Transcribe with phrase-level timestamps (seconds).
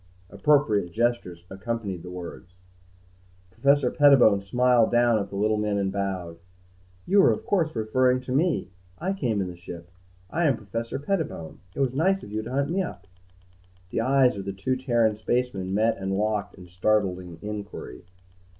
[0.31, 2.55] Appropriate gestures accompanied the words.
[3.51, 6.39] Professor Pettibone smiled down at the little men and bowed.
[7.05, 8.71] "You are of course referring to me.
[8.97, 9.91] I came in the ship.
[10.31, 11.59] I am Professor Pettibone.
[11.75, 13.05] It was nice of you to hunt me up."
[13.91, 18.03] The eyes of the two Terran spacemen met and locked in startled inquiry.